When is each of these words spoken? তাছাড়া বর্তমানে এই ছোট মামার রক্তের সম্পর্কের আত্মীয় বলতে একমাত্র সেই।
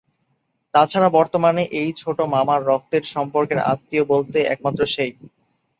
তাছাড়া 0.73 1.09
বর্তমানে 1.11 1.63
এই 1.79 1.89
ছোট 1.97 2.17
মামার 2.33 2.59
রক্তের 2.65 3.03
সম্পর্কের 3.13 3.59
আত্মীয় 3.71 4.03
বলতে 4.11 4.37
একমাত্র 4.45 4.81
সেই। 4.87 5.11